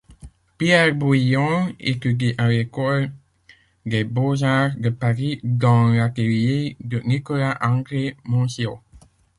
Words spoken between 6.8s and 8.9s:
Nicolas-André Monsiau.